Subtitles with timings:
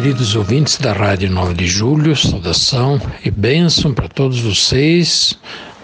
[0.00, 5.36] Queridos ouvintes da Rádio 9 de Julho, saudação e bênção para todos vocês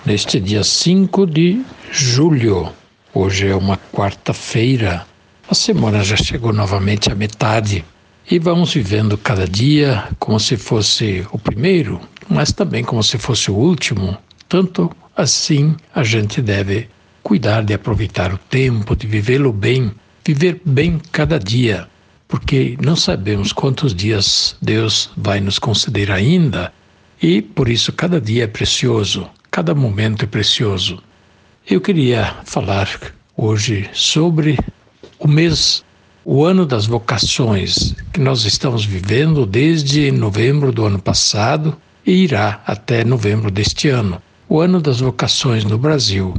[0.07, 2.71] neste dia 5 de julho.
[3.13, 5.05] Hoje é uma quarta-feira.
[5.51, 7.85] A semana já chegou novamente à metade
[8.31, 13.51] e vamos vivendo cada dia como se fosse o primeiro, mas também como se fosse
[13.51, 14.17] o último.
[14.49, 16.89] Tanto assim a gente deve
[17.21, 19.91] cuidar de aproveitar o tempo, de vivê-lo bem,
[20.25, 21.89] viver bem cada dia
[22.35, 26.73] porque não sabemos quantos dias Deus vai nos conceder ainda
[27.23, 31.01] e por isso cada dia é precioso, cada momento é precioso.
[31.65, 32.89] Eu queria falar
[33.37, 34.59] hoje sobre
[35.17, 35.85] o mês,
[36.25, 42.61] o ano das vocações que nós estamos vivendo desde novembro do ano passado e irá
[42.67, 44.21] até novembro deste ano.
[44.49, 46.35] O ano das vocações no Brasil.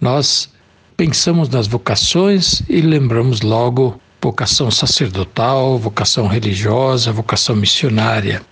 [0.00, 0.48] Nós
[0.96, 8.42] pensamos nas vocações e lembramos logo vocação sacerdotal, vocação religiosa, vocação missionária.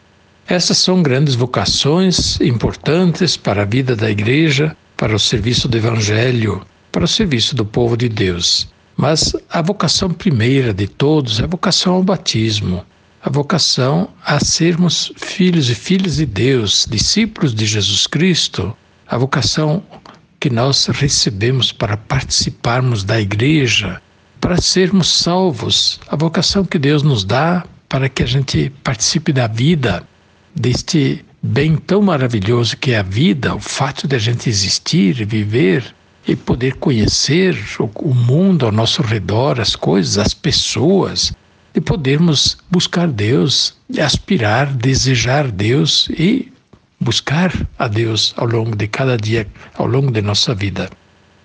[0.46, 6.64] Essas são grandes vocações importantes para a vida da igreja, para o serviço do evangelho,
[6.92, 8.68] para o serviço do povo de Deus.
[8.96, 12.84] Mas a vocação primeira de todos é a vocação ao batismo,
[13.20, 18.76] a vocação a sermos filhos e filhas de Deus, discípulos de Jesus Cristo,
[19.08, 19.82] a vocação
[20.38, 24.00] que nós recebemos para participarmos da igreja,
[24.44, 29.46] para sermos salvos, a vocação que Deus nos dá para que a gente participe da
[29.46, 30.06] vida,
[30.54, 35.94] deste bem tão maravilhoso que é a vida, o fato de a gente existir, viver
[36.28, 41.32] e poder conhecer o, mundo ao nosso redor, as coisas, as pessoas,
[41.72, 46.52] de podermos buscar Deus, aspirar, desejar Deus e
[47.00, 50.90] buscar a Deus ao longo de cada dia, ao longo de nossa vida.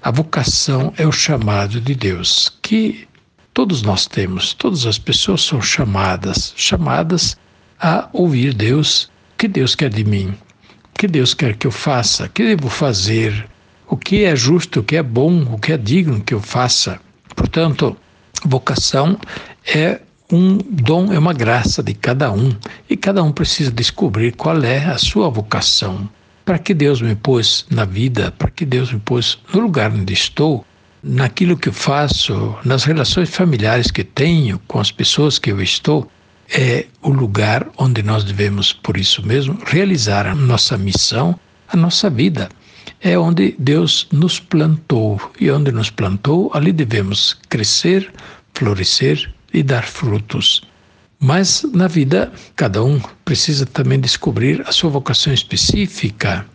[0.02, 3.06] A vocação é o chamado de Deus, que
[3.54, 7.36] todos nós temos, todas as pessoas são chamadas, chamadas
[7.78, 9.12] a ouvir Deus.
[9.34, 10.34] O que Deus quer de mim?
[10.86, 12.26] O que Deus quer que eu faça?
[12.26, 13.46] O que devo fazer?
[13.88, 16.98] O que é justo, o que é bom, o que é digno que eu faça?
[17.36, 17.98] Portanto,
[18.46, 19.20] vocação
[19.68, 20.00] é
[20.32, 22.56] um dom, é uma graça de cada um,
[22.90, 26.10] e cada um precisa descobrir qual é a sua vocação
[26.50, 30.14] para que Deus me pôs na vida, para que Deus me pôs no lugar onde
[30.14, 30.66] estou,
[31.04, 36.10] naquilo que eu faço, nas relações familiares que tenho com as pessoas que eu estou,
[36.52, 42.10] é o lugar onde nós devemos, por isso mesmo, realizar a nossa missão, a nossa
[42.10, 42.50] vida.
[43.00, 48.12] É onde Deus nos plantou e onde nos plantou, ali devemos crescer,
[48.56, 50.64] florescer e dar frutos.
[51.20, 56.46] Mas na vida, cada um precisa também descobrir a sua vocação específica.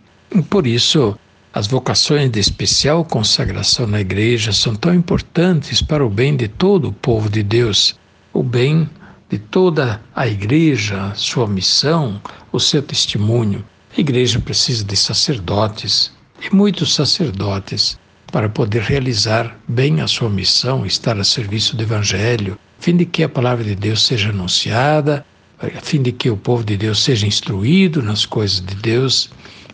[0.49, 1.15] Por isso,
[1.53, 6.89] as vocações de especial consagração na igreja são tão importantes para o bem de todo
[6.89, 7.95] o povo de Deus,
[8.33, 8.89] o bem
[9.29, 12.19] de toda a igreja, sua missão,
[12.51, 13.63] o seu testemunho.
[13.95, 16.11] A igreja precisa de sacerdotes
[16.41, 17.99] e muitos sacerdotes
[18.35, 23.05] para poder realizar bem a sua missão, estar a serviço do evangelho, a fim de
[23.05, 25.25] que a palavra de Deus seja anunciada,
[25.57, 29.29] a fim de que o povo de Deus seja instruído nas coisas de Deus,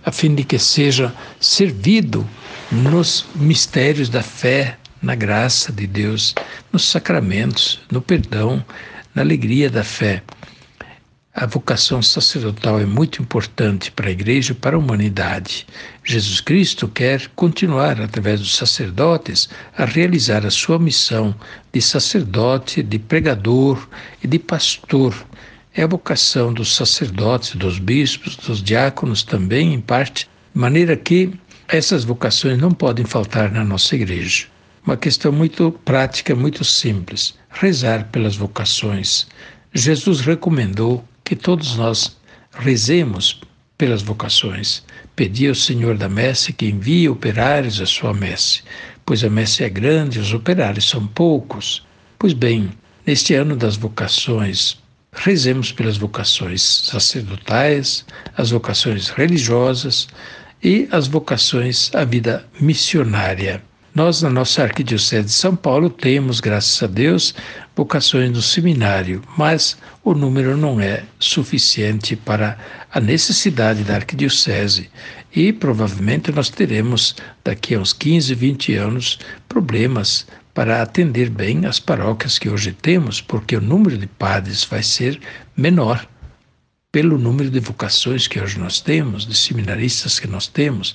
[0.06, 2.24] a fim de que seja servido
[2.72, 6.36] nos mistérios da fé, na graça de Deus,
[6.72, 8.64] nos sacramentos, no perdão,
[9.16, 10.22] na alegria da fé.
[11.42, 15.66] A vocação sacerdotal é muito importante para a igreja e para a humanidade.
[16.04, 21.34] Jesus Cristo quer continuar, através dos sacerdotes, a realizar a sua missão
[21.74, 23.90] de sacerdote, de pregador
[24.24, 25.16] e de pastor.
[25.74, 31.34] É a vocação dos sacerdotes, dos bispos, dos diáconos também, em parte, de maneira que
[31.68, 34.46] essas vocações não podem faltar na nossa igreja.
[34.86, 39.26] Uma questão muito prática, muito simples: rezar pelas vocações.
[39.74, 42.18] Jesus recomendou que todos nós
[42.52, 43.40] rezemos
[43.78, 44.84] pelas vocações.
[45.16, 48.64] Pedi ao Senhor da messe que envie operários à sua messe,
[49.06, 51.88] pois a messe é grande e os operários são poucos.
[52.20, 52.70] Pois bem,
[53.08, 54.78] neste ano das vocações,
[55.14, 58.06] rezemos pelas vocações sacerdotais,
[58.36, 60.10] as vocações religiosas
[60.62, 63.64] e as vocações à vida missionária.
[63.94, 67.36] Nós, na nossa Arquidiocese de São Paulo, temos, graças a Deus,
[67.76, 72.58] vocações no seminário, mas o número não é suficiente para
[72.90, 74.90] a necessidade da Arquidiocese.
[75.36, 81.78] E provavelmente nós teremos, daqui a uns 15, 20 anos, problemas para atender bem as
[81.78, 85.20] paróquias que hoje temos, porque o número de padres vai ser
[85.56, 86.08] menor
[86.92, 90.94] pelo número de vocações que hoje nós temos, de seminaristas que nós temos,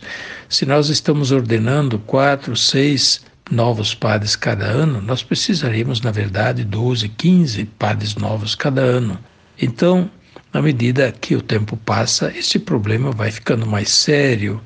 [0.49, 7.09] se nós estamos ordenando quatro, seis novos padres cada ano, nós precisaríamos, na verdade, 12,
[7.09, 9.19] 15 padres novos cada ano.
[9.61, 10.11] Então,
[10.53, 14.61] na medida que o tempo passa, esse problema vai ficando mais sério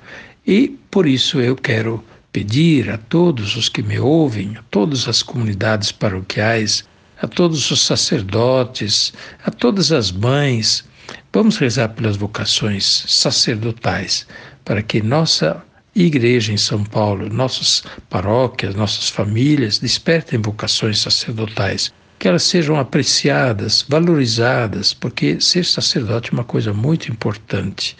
[0.44, 5.22] e por isso eu quero pedir a todos os que me ouvem, a todas as
[5.22, 6.84] comunidades paroquiais,
[7.22, 9.12] a todos os sacerdotes,
[9.44, 10.84] a todas as mães,
[11.32, 14.26] Vamos rezar pelas vocações sacerdotais,
[14.64, 22.26] para que nossa igreja em São Paulo, nossas paróquias, nossas famílias despertem vocações sacerdotais, que
[22.26, 27.96] elas sejam apreciadas, valorizadas, porque ser sacerdote é uma coisa muito importante.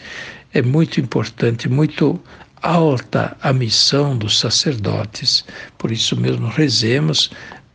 [0.53, 2.19] É muito importante, muito
[2.61, 5.45] alta a missão dos sacerdotes.
[5.77, 7.31] Por isso mesmo rezemos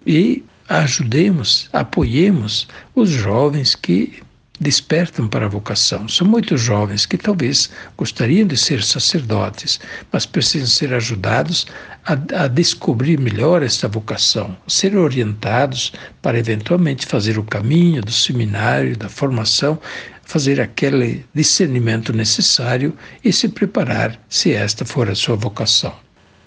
[0.06, 4.22] e ajudemos, apoiemos os jovens que
[4.60, 6.08] despertam para a vocação.
[6.08, 9.80] São muitos jovens que talvez gostariam de ser sacerdotes,
[10.12, 11.66] mas precisam ser ajudados
[12.04, 15.92] a, a, descobrir melhor esta vocação, ser orientados
[16.22, 19.78] para eventualmente fazer o caminho do seminário, da formação,
[20.22, 25.94] fazer aquele discernimento necessário e se preparar se esta for a sua vocação.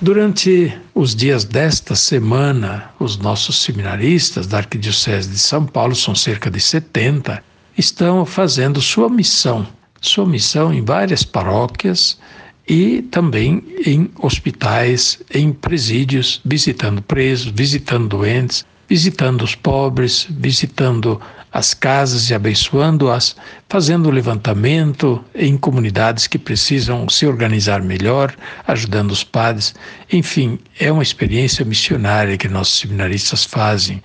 [0.02, 6.50] Durante os dias desta semana, os nossos seminaristas da Arquidiocese de São Paulo, são cerca
[6.50, 7.44] de 70,
[7.80, 9.66] estão fazendo sua missão,
[10.02, 12.20] sua missão em várias paróquias
[12.68, 21.74] e também em hospitais, em presídios, visitando presos, visitando doentes, visitando os pobres, visitando as
[21.74, 23.36] casas e abençoando-as,
[23.68, 28.36] fazendo levantamento em comunidades que precisam se organizar melhor,
[28.68, 29.74] ajudando os padres.
[30.12, 34.02] Enfim, é uma experiência missionária que nossos seminaristas fazem,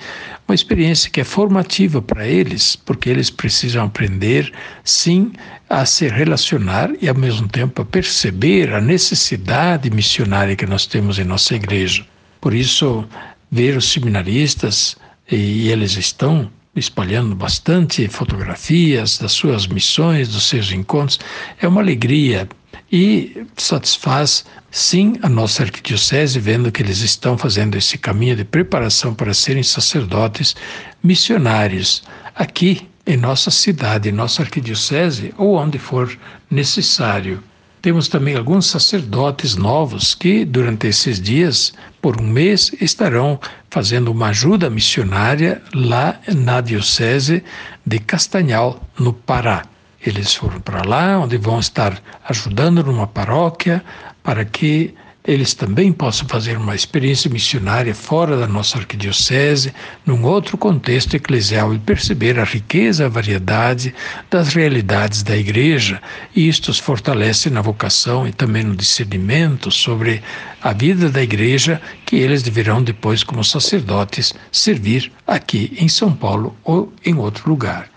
[0.49, 4.53] uma experiência que é formativa para eles, porque eles precisam aprender,
[4.83, 5.33] sim,
[5.69, 11.19] a se relacionar e, ao mesmo tempo, a perceber a necessidade missionária que nós temos
[11.19, 12.07] em nossa igreja.
[12.41, 13.05] Por isso,
[13.51, 14.97] ver os seminaristas,
[15.31, 21.21] e eles estão espalhando bastante fotografias das suas missões, dos seus encontros.
[21.61, 22.49] É uma alegria
[22.91, 29.15] e satisfaz, sim, a nossa arquidiocese, vendo que eles estão fazendo esse caminho de preparação
[29.15, 30.55] para serem sacerdotes
[31.03, 32.03] missionários
[32.35, 36.17] aqui em nossa cidade, em nossa arquidiocese ou onde for
[36.51, 37.43] necessário.
[37.85, 43.39] Temos também alguns sacerdotes novos que, durante esses dias, por um mês, estarão
[43.69, 47.45] fazendo uma ajuda missionária lá na Diocese
[47.85, 49.67] de Castanhal, no Pará.
[50.01, 53.85] Eles foram para lá, onde vão estar ajudando numa paróquia
[54.23, 54.95] para que
[55.27, 59.73] eles também possam fazer uma experiência missionária fora da nossa arquidiocese,
[60.05, 63.95] num outro contexto eclesial e perceber a riqueza, a variedade
[64.31, 66.01] das realidades da igreja,
[66.37, 70.23] e isto os fortalece na vocação e também no discernimento sobre
[70.61, 76.55] a vida da igreja que eles deverão depois como sacerdotes servir aqui em São Paulo
[76.63, 77.89] ou em outro lugar.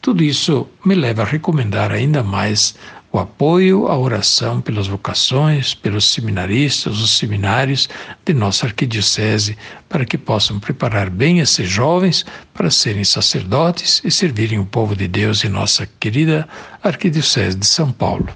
[0.00, 2.76] Tudo isso me leva a recomendar ainda mais
[3.16, 7.88] o apoio à oração pelas vocações, pelos seminaristas, os seminários
[8.26, 9.56] de nossa arquidiocese,
[9.88, 15.08] para que possam preparar bem esses jovens para serem sacerdotes e servirem o povo de
[15.08, 16.46] Deus em nossa querida
[16.82, 18.28] arquidiocese de São Paulo.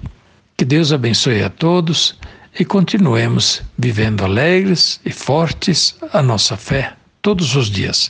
[0.57, 2.17] Que Deus abençoe a todos
[2.59, 8.09] e continuemos vivendo alegres e fortes a nossa fé todos os dias.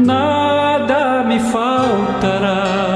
[0.00, 2.89] nada me faltará.